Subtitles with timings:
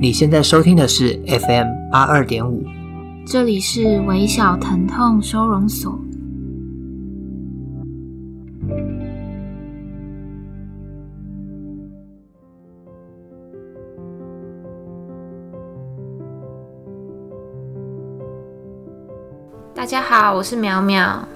[0.00, 2.62] 你现在收听的是 FM 八二点五，
[3.26, 5.98] 这里是微小疼痛收容所。
[19.74, 21.26] 大家好，我是苗苗。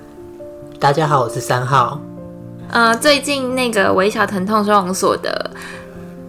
[0.78, 2.00] 大家好，我是三号。
[2.70, 5.50] 呃，最近那个微小疼痛收容所的。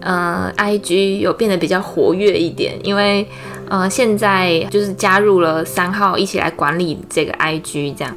[0.04, 3.26] 呃，IG 有变得比较活跃一点，因为
[3.70, 8.14] 呃，现在就是加入了三号一起来管理这个 IG 这样。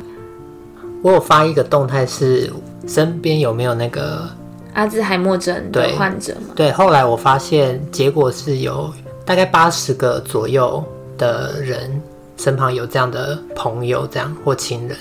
[1.01, 2.51] 我有发一个动态，是
[2.85, 4.29] 身边有没有那个
[4.73, 6.53] 阿兹海默症的患者吗？
[6.55, 10.83] 对，后来我发现结果是有大概八十个左右
[11.17, 12.01] 的人
[12.35, 14.97] 身旁有这样的朋友，这样或亲人，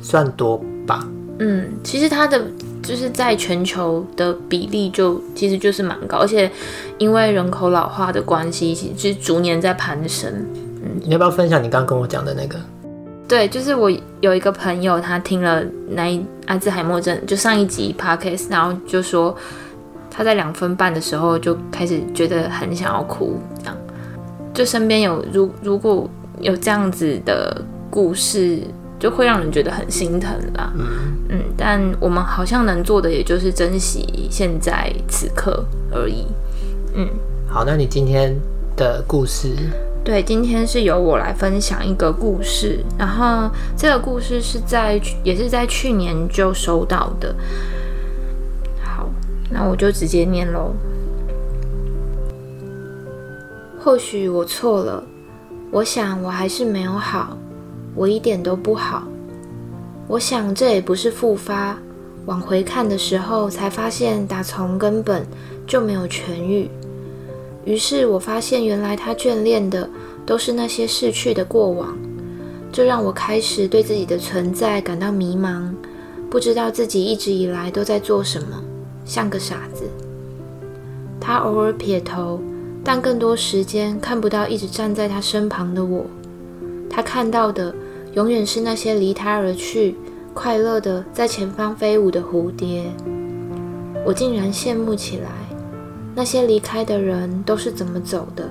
[0.00, 1.06] 算多吧？
[1.42, 2.40] 嗯，其实它的。
[2.82, 6.50] 就是在全球的比例就其实就是蛮高，而且
[6.98, 10.28] 因为人口老化的关系，其实逐年在攀升。
[10.82, 12.58] 嗯，你要不要分享你刚刚跟我讲的那个？
[13.28, 13.88] 对，就是我
[14.20, 19.32] 有一个朋友，他听了那一阿兹海默症就上一集 podcast，然后就说
[20.10, 23.76] 他在两分半的时候就开始觉得很想要哭，这样。
[24.52, 28.58] 就身边有如如果有这样子的故事。
[29.02, 30.86] 就会让人觉得很心疼啦，嗯
[31.28, 36.24] 嗯，但我们好像能做的也就是珍惜现在此刻而已，
[36.94, 37.08] 嗯。
[37.48, 38.32] 好，那你今天
[38.76, 39.56] 的故事？
[40.04, 47.34] 对，今天是由我来分享一个故事，然后这个故事是在也是在去年就收到的。
[48.84, 49.10] 好，
[49.50, 50.72] 那我就直接念喽。
[53.80, 55.02] 或许我错了，
[55.72, 57.36] 我想我还是没有好。
[57.94, 59.06] 我一点都不好，
[60.08, 61.78] 我想这也不是复发。
[62.24, 65.26] 往回看的时候，才发现打从根本
[65.66, 66.70] 就没有痊愈。
[67.64, 69.88] 于是我发现，原来他眷恋的
[70.24, 71.96] 都是那些逝去的过往。
[72.70, 75.70] 这让我开始对自己的存在感到迷茫，
[76.30, 78.62] 不知道自己一直以来都在做什么，
[79.04, 79.84] 像个傻子。
[81.20, 82.40] 他偶尔撇头，
[82.82, 86.06] 但更多时间看不到一直站在他身旁的我。
[86.88, 87.74] 他看到的
[88.14, 89.96] 永远是那些离他而去、
[90.34, 92.84] 快乐的在前方飞舞的蝴蝶。
[94.04, 95.30] 我竟然羡慕起来，
[96.14, 98.50] 那些离开的人都是怎么走的？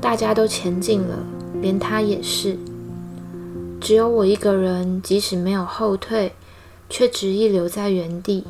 [0.00, 1.16] 大家都前进了，
[1.62, 2.58] 连他也是。
[3.80, 6.32] 只有我一个人，即使没有后退，
[6.90, 8.44] 却执意留在原地。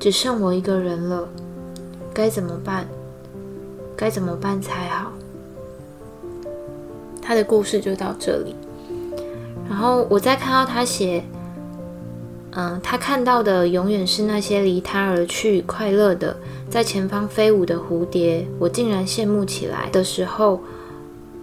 [0.00, 1.28] 只剩我一个人了，
[2.12, 2.88] 该怎么办？
[3.96, 5.12] 该怎么办才好？
[7.20, 8.56] 他的故事就到这里，
[9.72, 11.24] 然后我再看到他写，
[12.50, 16.36] 嗯，他看到的永远是那些离他而去、快乐的
[16.68, 20.60] 在前方飞舞的蝴蝶，我竟然羡慕起来的时候，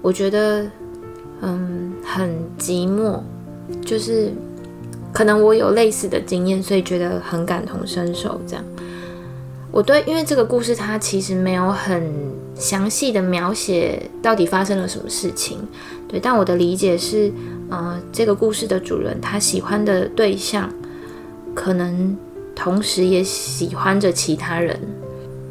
[0.04, 0.64] 我觉得，
[1.42, 2.30] 嗯，很
[2.60, 3.20] 寂寞，
[3.84, 4.32] 就是
[5.12, 8.40] 可能我有类似的经验，所以觉得很感同身受。
[8.48, 8.64] 这样，
[9.72, 12.40] 我对，因为这个故事它其实没有很。
[12.56, 15.60] 详细的描写到底发生了什么事情，
[16.10, 17.32] 对，但我的理解是，
[17.70, 20.70] 呃，这个故事的主人他喜欢的对象，
[21.54, 22.18] 可能
[22.56, 24.80] 同时也喜欢着其他人，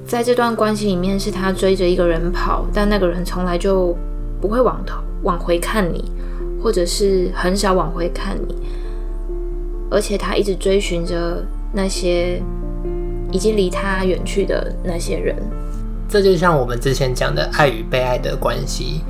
[0.07, 3.97] 在这段关系里面，是他追着一个人跑，但那个人从来就
[4.41, 6.11] 不会往头往回看你，
[6.63, 8.57] 或者是很少往回看你，
[9.91, 12.43] 而且他一直追寻着那些
[13.31, 15.37] 已经离他远去的那些人。
[16.09, 19.03] 这就像我们之前讲的爱与被爱的关系，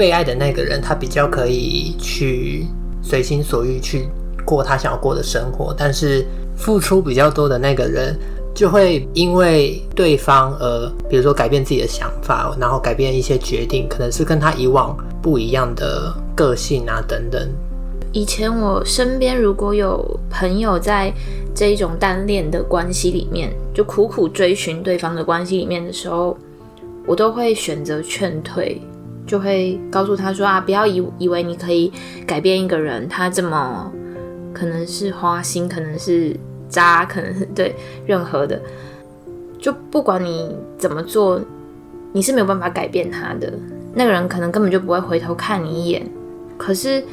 [0.00, 2.66] 被爱的那个人他比较可以去
[3.02, 4.08] 随心所欲去
[4.46, 6.24] 过他想要过的生活，但是
[6.56, 8.18] 付出比较多的那个人
[8.54, 17.46] 就会因为对方而，比如说改变自己的想法，然后改变一些决定，可能是跟他以往不一样的个性啊等等。
[18.12, 21.12] 以前我身边如果有朋友在
[21.54, 26.34] 这一种单恋的关系里面，就苦苦追寻对方的关系里面的时候，
[27.06, 28.80] 我都会选择劝退，
[29.30, 31.92] 就会告诉他说啊，不要以以为你可以
[32.26, 33.92] 改变一个人，他这么
[34.52, 36.34] 可能是花心，可能是
[36.68, 38.60] 渣，可能是对任何的，
[39.60, 41.40] 就不管你怎么做，
[42.12, 43.52] 你是没有办法改变他的。
[43.94, 46.04] 那个人可能根本就不会回头看你一眼，
[46.58, 47.04] 可是。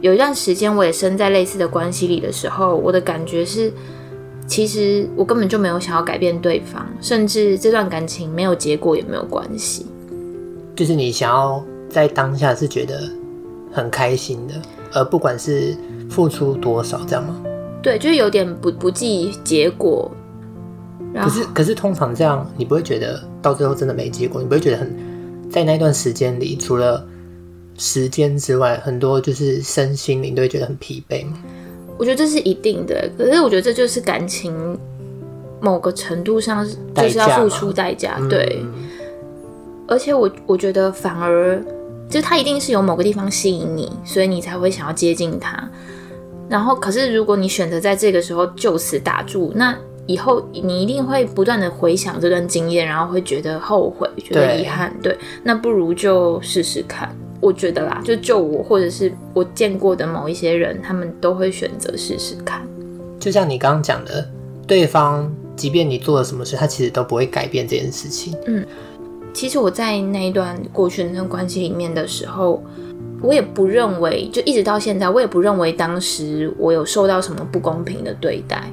[0.00, 3.72] 有一段时间，我也身在类似的关系里的时候，我的感觉是，
[4.46, 9.86] 其实我根本就没有想要改变对方，甚至这段感情没有结果也没有关系。
[10.78, 11.60] 就是你想要
[11.90, 13.00] 在当下是觉得
[13.72, 14.54] 很开心的，
[14.92, 15.76] 而不管是
[16.08, 17.34] 付出多少，这样吗？
[17.82, 20.08] 对，就是有点不不计结果。
[21.20, 24.40] 可是可是通常这样，你不会觉得到最后真的没结果？
[24.40, 24.96] 你不会觉得很
[25.50, 27.04] 在那段时间里，除了
[27.76, 31.38] 时间之外，很多就是身心灵都会觉得很疲惫吗？
[31.98, 34.78] 我觉得这是一定的，可是我觉得这就是感情
[35.60, 36.64] 某个程度上
[36.94, 38.60] 就是要付出代价，对。
[38.62, 38.87] 嗯、
[39.88, 41.60] 而且我我觉得反而
[42.08, 45.68] 就他一定是有某个地方吸引你，所以你才会想要接近他。
[46.48, 49.76] 然后，可是如果你选择在这个时候就此打住，那
[50.06, 54.90] 以后你一定会不断的回想这段经验，然后会觉得后悔，觉得遗憾。
[55.02, 57.14] 对，对，那不如就试试看。
[57.40, 62.66] 我觉得啦，就就我或者是我见过的某一些人，他们都会选择试试看。
[63.20, 64.26] 就像你刚刚讲的，
[64.66, 68.34] 对方即便你做了什么事，他其实都不会改变这件事情。
[68.46, 68.66] 嗯，
[69.32, 72.62] 其实我在那一段过去的那段关系里面的时候，
[73.22, 78.64] 我也不认为，就一直到现在，我也不认为当时我有受到什么不公平的对待。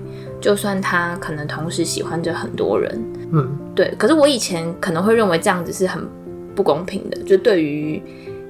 [0.42, 3.94] 就算他可能同时喜欢着很多人，嗯，对。
[3.98, 6.06] 可是我以前可能会认为这样子是很
[6.54, 8.02] 不公平的，就对于。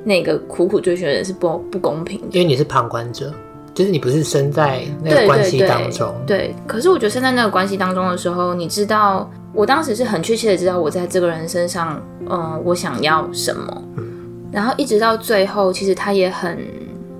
[0.07, 3.33] 那个苦苦追寻的人是不不公平的，因为你是旁观者，
[3.73, 6.13] 就是你不是身在那个关系当中。
[6.27, 11.99] 对，可是我觉得身在那个关系当中的时候，你知道，我当时是很确切的知道我在这个人身上，
[12.29, 13.83] 嗯、呃，我想要什么。
[13.95, 14.03] 嗯。
[14.51, 16.59] 然后一直到最后，其实他也很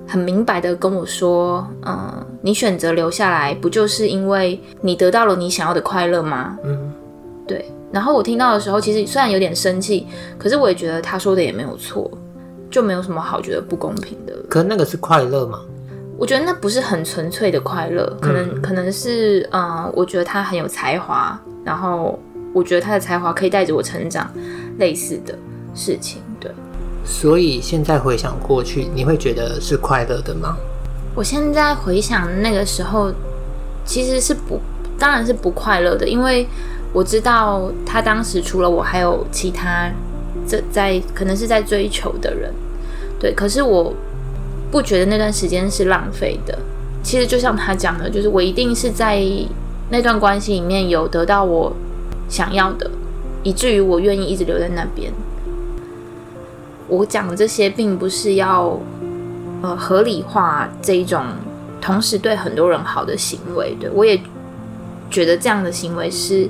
[0.06, 6.58] 很明白的跟我说，嗯、呃，你选择留下来，不就是因为你得到了你想要的快乐吗？
[6.62, 6.92] 嗯。
[7.46, 7.64] 对。
[7.90, 10.06] 然后我听到的时候，其实虽然有点生气，
[10.38, 12.10] 可是我也觉得他说的也没有错。
[12.68, 14.34] 就没有什么好觉得不公平的。
[14.50, 15.60] 可那个是快乐吗？
[16.18, 22.18] 我觉得那不是很纯粹的快乐，可能、嗯、可能是嗯，我觉得他很有才华，然后
[22.56, 24.30] 我觉得他的才华可以带着我成长，
[24.78, 25.36] 类似的
[25.74, 26.22] 事情。
[26.40, 26.50] 对。
[27.04, 30.56] 所以现在回想过去，你会觉得是快乐的吗？
[31.14, 33.12] 我现在回想那个时候，
[33.84, 34.58] 其实是不，
[34.98, 36.46] 当然是不快乐的，因为
[36.94, 39.90] 我知道他当时除了我，还有其他。
[40.48, 42.52] 这在可能是在追求的人，
[43.18, 43.92] 对，可是我
[44.70, 46.56] 不觉得那段时间是浪费的。
[47.02, 49.20] 其实就像他讲的，就是我一定是在
[49.90, 51.72] 那段关系里面有得到我
[52.28, 52.90] 想要的，
[53.42, 55.12] 以至于我愿意一直留在那边。
[56.88, 58.78] 我讲这些并不是要
[59.62, 61.24] 呃合理化这一种
[61.80, 64.20] 同时对很多人好的行为，对，我也
[65.10, 66.48] 觉得这样的行为是。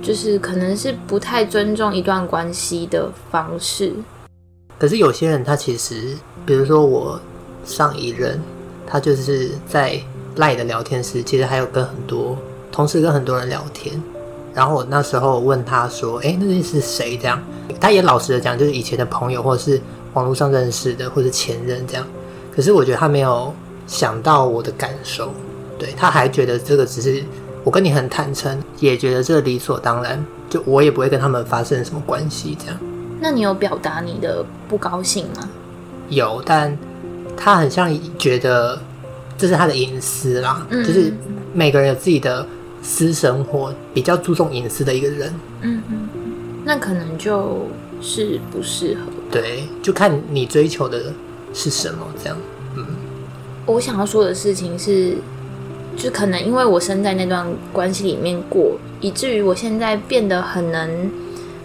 [0.00, 3.92] 就是可能是不太尊重一段关系的方式。
[4.78, 6.16] 可是有些人他其实，
[6.46, 7.20] 比如说我
[7.64, 8.40] 上一任，
[8.86, 10.00] 他就是在
[10.36, 12.38] 赖的聊天室，其实还有跟很多
[12.70, 14.00] 同时跟很多人聊天。
[14.58, 17.40] 然后我那时候问他说：“哎，那个是谁？”这样，
[17.80, 19.80] 他也老实的讲，就是以前的朋友，或者是
[20.14, 22.04] 网络上认识的，或者前任这样。
[22.52, 23.54] 可是我觉得他没有
[23.86, 25.32] 想到我的感受，
[25.78, 27.22] 对，他还觉得这个只是。
[27.64, 32.76] 我跟你很坦诚，也觉得这理所当然，就我也不会跟他们发生什么关系，这样。
[33.20, 35.46] 那你有表达你的不高兴吗？
[36.08, 36.74] 有，但
[37.36, 38.80] 他很像觉得
[39.36, 41.12] 这是他的隐私啦，嗯，就是
[41.52, 42.46] 每个人有自己的
[42.82, 45.32] 私生活，比较注重隐私的一个人。
[45.62, 46.08] 嗯嗯，
[46.64, 47.66] 那可能就
[48.00, 49.12] 是不适合。
[49.30, 51.12] 对，就看你追求的
[51.52, 52.36] 是什么，这样。
[52.76, 52.86] 嗯，
[53.66, 55.16] 我想要说的事情是。
[55.96, 61.10] 就可能因为我身在那段关系里面过，以至于我现在变得很能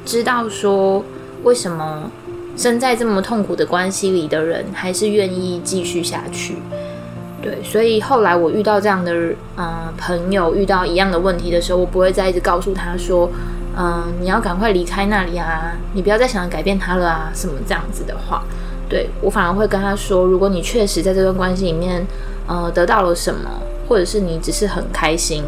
[0.04, 1.06] 知道说，
[1.44, 2.10] 为什么
[2.58, 6.56] 身在这么痛苦的关系里的人还是愿意继续下去。
[7.44, 9.14] 对，所以后来我遇到这样的
[9.58, 13.30] 嗯、朋友，遇到一样的问题的时候，我不会再一直告诉他说，
[13.78, 18.44] 嗯、你要赶快离开那里啊，你不要再想着改变他了啊，什么这样子的话。
[18.90, 22.08] 对，我反而会跟他说，如果你确实在这段关系里面，
[22.48, 23.42] 呃，得到了什么。
[23.86, 25.44] 或者是你只是很开心，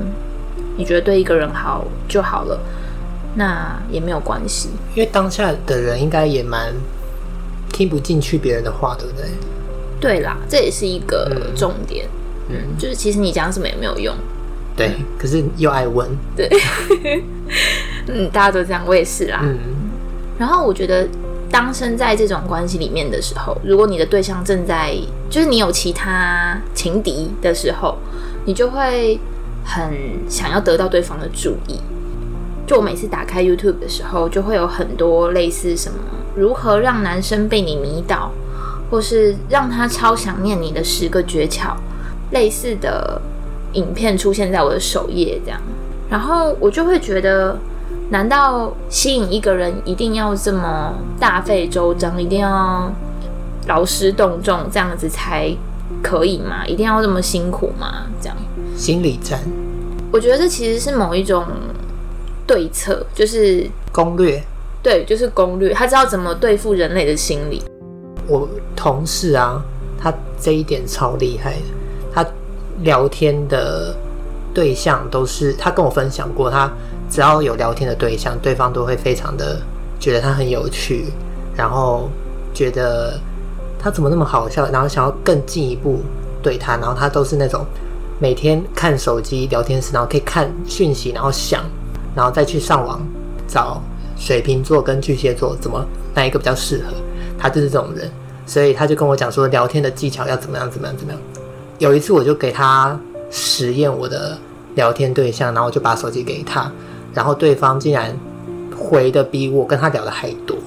[0.76, 2.60] 你觉得对一个人好就好了，
[3.36, 4.70] 那也没有关系。
[4.94, 6.74] 因为当下的人应该也蛮
[7.72, 9.26] 听不进去别人的话，对不对？
[10.06, 12.06] 对啦，这也是一个重点。
[12.50, 14.16] 嗯，嗯，就是其实你讲什么也没有用。
[14.78, 16.08] 对，可是又爱问。
[16.36, 16.48] 对，
[18.08, 19.40] 嗯，大家都这样，我也是啦。
[19.42, 19.58] 嗯。
[20.38, 21.08] 然后我觉得，
[21.50, 24.96] 当身在这种关系里面的时候，如果你的对象正在，
[25.28, 27.98] 就是你有其他情敌的时候。
[28.48, 29.20] 你就会
[29.64, 29.92] 很
[30.30, 31.80] 想要得到对方的注意。
[32.68, 35.98] 就我每次打开 YouTube 的时候，就会有很多类似什么
[36.36, 38.32] 如何让男生被你迷倒，
[38.96, 41.76] 或是让他超想念你的十个诀窍，
[42.32, 43.22] 类似的
[43.74, 45.60] 影片出现在我的首页，这样。
[46.10, 47.60] 然后我就会觉得，
[48.10, 52.90] 难道吸引一个人一定要这么大费周章，一定要
[53.68, 55.54] 劳师动众这样子才？
[56.02, 56.66] 可以吗？
[56.66, 58.06] 一定要这么辛苦吗？
[58.22, 58.38] 这样
[58.78, 59.42] 心理战，
[60.10, 61.46] 我觉得这其实是某一种
[62.48, 64.42] 对策，就是攻略。
[64.82, 65.74] 对，就是攻略。
[65.74, 67.62] 他知道怎么对付人类的心理。
[68.28, 69.64] 我同事啊，
[69.98, 71.62] 他这一点超厉害的。
[72.14, 72.26] 他
[72.82, 73.96] 聊天的
[74.54, 76.72] 对象都是他跟我分享过，他
[77.10, 79.60] 只要有聊天的对象，对方都会非常的
[80.00, 81.06] 觉得他很有趣，
[81.56, 82.10] 然后
[82.54, 83.20] 觉得
[83.80, 86.02] 他怎么那么好笑，然后想要更进一步
[86.42, 87.66] 对他，然后他都是那种
[88.20, 91.64] 每天看手机聊天室，然后可以看讯息，然后想，
[92.16, 93.02] 然后再去上网
[93.48, 93.82] 找。
[94.18, 96.94] 水瓶座跟巨蟹座怎么哪一个比较适合？
[97.38, 98.10] 他就是这种人，
[98.46, 101.22] 所以他就跟我讲说聊天的技巧要怎么样怎么样怎么样。
[101.78, 103.00] 有一次我就给他
[103.30, 104.38] 实验我的
[104.76, 106.72] 聊天对象，然后我就把手机给他，
[107.14, 108.18] 然后对方竟然
[108.78, 110.58] 回的比我跟他聊的还多。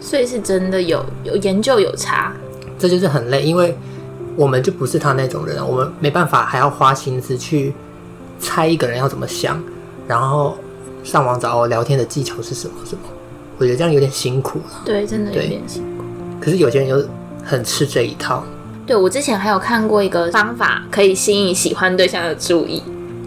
[0.00, 2.32] 所以是真的有有研究有差，
[2.78, 3.76] 这就是很累，因为
[4.36, 7.74] 我们就不是他那种人，我们没办法还要花心思去
[8.38, 9.62] 猜一个人要怎么想，
[10.06, 10.56] 然后。
[11.04, 12.74] 上网找我聊天的技巧是什么？
[12.84, 13.02] 什么？
[13.58, 14.82] 我觉得这样有点辛苦了。
[14.84, 16.04] 对，真的有点辛苦。
[16.40, 17.02] 可是有些人又
[17.44, 18.44] 很吃这一套。
[18.86, 22.82] 对，我之前还有看过一个方法，可以吸引喜欢对象的注意。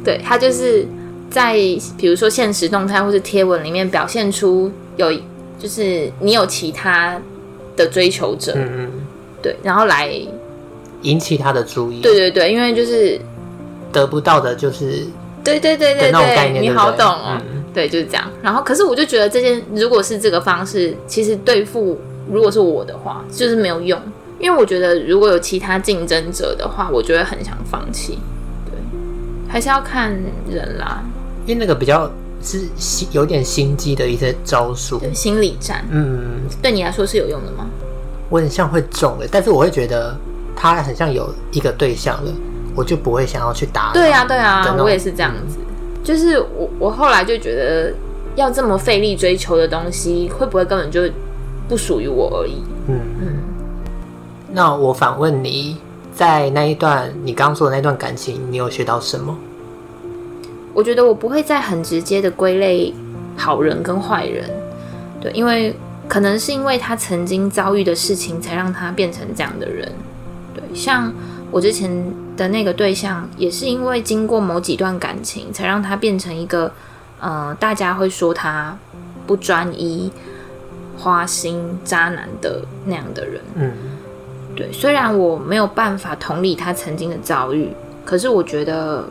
[0.05, 0.87] 对，他就是
[1.29, 1.53] 在
[1.97, 5.11] 比如说现实动态或是贴文里面表现出有，
[5.57, 7.19] 就是你有其他
[7.75, 8.53] 的追求者。
[8.55, 8.91] 嗯嗯。
[9.41, 10.13] 对，然后来
[11.01, 12.01] 引起他的注意。
[12.01, 13.19] 对对对，因为就是
[13.91, 15.07] 得不到的，就是
[15.43, 17.41] 对对对对对，你好懂哦。
[17.51, 18.29] 嗯对，就是这样。
[18.41, 21.97] 然后，可是我就觉得这件，如果是这个方式，其实对付
[22.29, 23.97] 如果是我的话，就是没有用。
[24.37, 28.19] 因为我觉得如果有其他竞争者的话，我就会很想放弃。
[28.65, 28.73] 对，
[29.47, 30.11] 还是要看
[30.49, 31.01] 人啦。
[31.45, 32.11] 因为那个比较
[32.43, 35.85] 是心有点心机的一些招数，心理战。
[35.89, 37.65] 嗯，对你来说是有用的吗？
[38.27, 40.13] 我很像会中的，但是我会觉得
[40.53, 42.31] 他很像有一个对象了，
[42.75, 43.91] 我就不会想要去打。
[43.93, 45.57] 对呀、啊，对呀、啊，我也是这样子。
[46.03, 47.93] 就是我，我后来就觉得，
[48.35, 51.01] 要这么费力追求的东西，会不会根本就
[51.67, 52.63] 不属于我而已？
[52.87, 53.27] 嗯嗯。
[54.51, 55.77] 那我反问你，
[56.13, 59.37] 在那一段你刚说的那段感情，你有学到什么？
[60.73, 62.93] 我觉得我不会再很直接的归类
[63.35, 64.49] 好人跟坏人，
[65.19, 65.75] 对，因为
[66.07, 69.91] 可能是因为他曾经遭遇的事情，才让他变成这样的人。
[70.55, 71.13] 对，像
[71.51, 71.91] 我之前。
[72.39, 76.71] 的那个对象也是因为经过某几段感情，才让他变成一个，
[77.19, 78.77] 呃，大家会说他
[79.27, 80.09] 不专一、
[80.97, 83.41] 花心、渣男的那样的人。
[83.55, 83.71] 嗯，
[84.55, 84.71] 对。
[84.71, 87.69] 虽然我没有办法同理他曾经的遭遇，
[88.05, 89.03] 可是我觉得，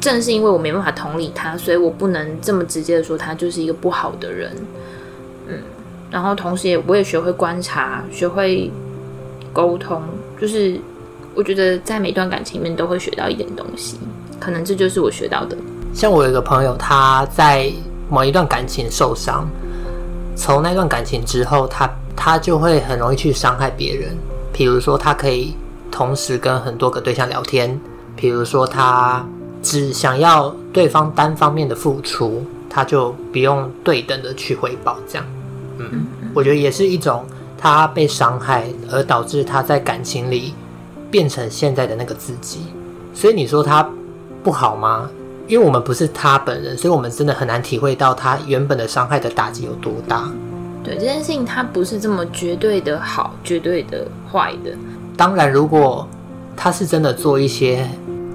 [0.00, 4.50] 正是因为我没办法同理他，所以我不能这么直接的说他就是一个不好的人。
[5.46, 5.58] 嗯，
[6.10, 8.68] 然后同时也我也学会观察，学会
[9.52, 10.02] 沟通，
[10.40, 10.80] 就是。
[11.34, 13.96] 我觉得在每段感情里面都会学到一点东西，
[14.38, 15.56] 可能这就是我学到的。
[15.94, 17.72] 像我有一个朋友，他在
[18.08, 19.48] 某一段感情受伤，
[20.36, 24.16] 从那段感情之后，他他就会很容易去伤害别人。
[24.52, 25.54] 比如说，他可以
[25.90, 27.70] 同时跟很多个对象聊天；
[28.14, 29.24] 比如说，他
[29.62, 34.98] 只想要对方单方面的付出，他就不用对等的去回报。
[35.08, 35.26] 这样，
[35.78, 37.24] 嗯，我觉得也是一种
[37.56, 40.54] 他被伤害而导致他在感情里。
[41.12, 42.60] 变成现在的那个自己，
[43.14, 43.86] 所以你说他
[44.42, 45.10] 不好吗？
[45.46, 50.30] 因为我们不是他本人，所以我们真的很难体会到他原本的伤害的打击有多大。
[50.82, 54.70] 对，这件事情，他不是这么绝对的好，绝对的坏的。
[55.16, 56.08] 当然，如果
[56.56, 57.86] 他是真的做一些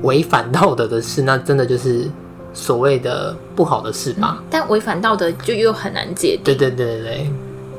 [0.04, 2.08] 违反道德的事，那真的就是
[2.54, 4.38] 所谓的不好的事吧。
[4.40, 6.44] 嗯，但违反道德就又很难界定。
[6.44, 7.32] 对对对对对。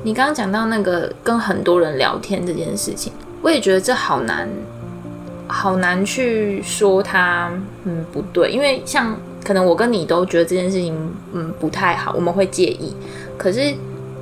[0.02, 4.48] 你刚刚讲到那个跟很多人聊天这件事情，我也觉得这好难。
[5.48, 7.50] 好难去说他
[7.84, 10.94] 嗯不对，因为像可能我跟你都觉得这件事情
[11.32, 12.94] 嗯不太好，我们会介意。
[13.36, 13.74] 可是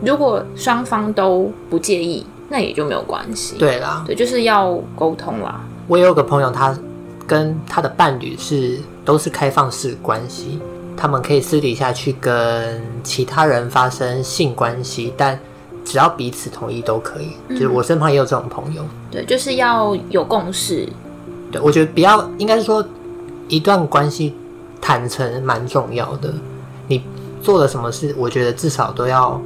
[0.02, 3.56] 如果双方都不介意，那也就没有关系。
[3.58, 5.60] 对啦，对，就是要沟通啦。
[5.88, 6.78] 我有个朋友，他
[7.26, 10.60] 跟他的伴侣是都是开放式关系，
[10.96, 15.36] 他们可以私底下去跟其他人发生性关系，但
[15.84, 17.30] 只要彼此同意都可以。
[17.48, 18.84] 嗯，就是我身旁也有这种朋友。
[19.10, 20.88] 对，就是要有共识。
[21.56, 22.86] 对，我觉得比较应该是说，
[23.48, 24.34] 一段关系
[24.80, 26.32] 坦诚蛮重要的。
[26.88, 27.02] 你
[27.42, 29.40] 做了什么事，我觉得至少都要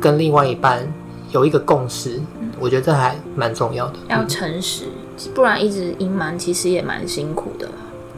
[0.00, 0.86] 跟另外一半
[1.30, 2.20] 有一个共识。
[2.40, 3.94] 嗯，我觉得这还蛮重要的。
[4.08, 4.84] 要诚实，
[5.24, 7.68] 嗯，不然一直隐瞒，其实也蛮辛苦的。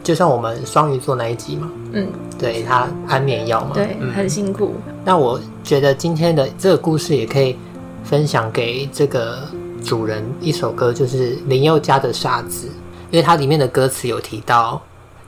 [0.03, 2.07] 就像我们双鱼座那一集嘛，嗯，
[2.37, 4.75] 对，他安眠药嘛，对，嗯，很辛苦。
[5.03, 7.55] 那我觉得今天的这个故事也可以
[8.03, 9.39] 分享给这个
[9.83, 12.67] 主人一首歌，就是林宥嘉的《傻子》。
[13.15, 14.81] 因为它里面的歌词有提到，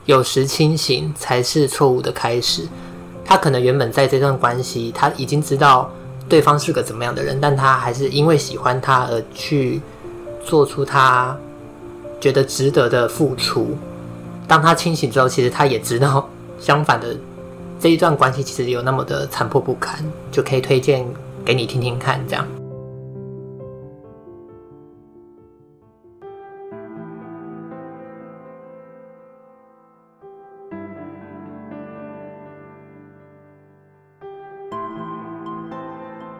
[0.04, 2.68] 有时清醒才是错误的开始。
[3.24, 5.90] 他可能原本在这段关系，他已经知道
[6.28, 9.80] 对方是个怎么样的人，但他还是因为喜欢他而去
[10.44, 11.34] 做出他
[12.20, 13.74] 觉得值得的付出。
[14.46, 16.28] 当他清醒之后，其实他也知道
[16.60, 17.16] 相反的
[17.80, 21.06] 这一段关系其实有那么的残破不堪，就可以推荐
[21.42, 22.57] 给你听听看，这样。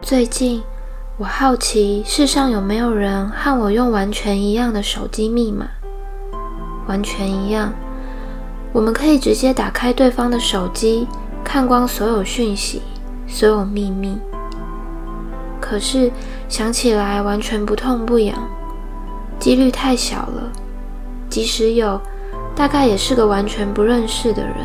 [0.09, 0.63] 最近，
[1.17, 5.67] 我好奇世上有没有人和我用完全一样的手机密码，
[6.87, 7.71] 完全一样，
[8.73, 11.07] 我们可以直接打开对方的手机，
[11.43, 12.81] 看光所有讯息、
[13.27, 14.17] 所有秘密。
[15.61, 16.11] 可是
[16.47, 18.35] 想起来完全不痛不痒，
[19.37, 20.51] 几率太小了。
[21.29, 22.01] 即使有，
[22.55, 24.55] 大概也是个完全不认识的人。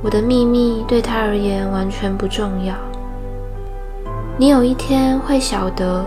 [0.00, 2.76] 我的秘密对他而言完全不重要。
[4.38, 6.04] 你有一天会晓得，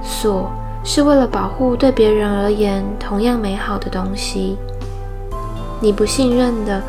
[0.00, 0.50] 锁
[0.84, 4.56] 是为了保护对别人而言同样美好的东西。
[5.80, 6.80] 你不信任的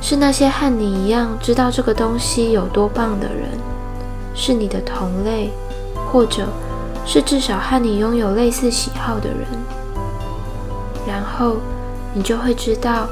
[0.00, 3.48] 是那些和你一样知道这个东西有多棒的人，
[4.32, 5.50] 是你的同类，
[6.10, 6.46] 或者
[7.04, 9.38] 是至少和你拥有类似喜好的人。
[11.04, 11.56] 然后
[12.14, 13.08] 你就会知道，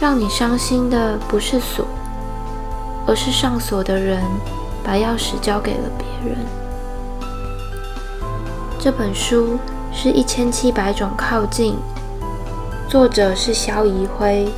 [0.00, 1.84] 让你伤心的不是锁，
[3.06, 4.22] 而是上锁的人。
[4.80, 6.07] 把钥匙交给了别人。
[6.24, 6.36] 人
[8.78, 9.58] 这本书
[9.92, 11.74] 是一千七百种靠近，
[12.88, 14.48] 作者是萧怡辉，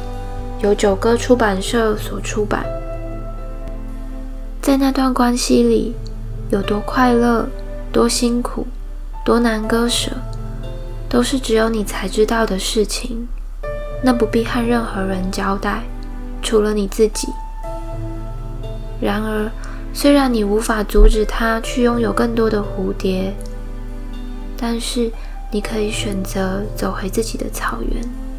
[0.62, 2.64] 由九歌出版社所出版。
[4.60, 5.94] 在那段关系里，
[6.50, 7.46] 有多快乐、
[7.90, 8.66] 多辛苦、
[9.24, 10.10] 多难割舍，
[11.08, 13.26] 都是只有你才知道的事情。
[14.02, 15.82] 那不必和任何人交代，
[16.42, 17.28] 除了你自己。
[19.00, 19.50] 然而，
[19.92, 23.34] 虽然你无法阻止他去拥有更多的蝴蝶，
[24.56, 25.10] 但是
[25.50, 28.29] 你可以选择走回自己的草原。